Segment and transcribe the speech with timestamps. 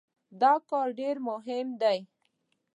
[0.41, 1.99] دا کار ډېر مهم دی.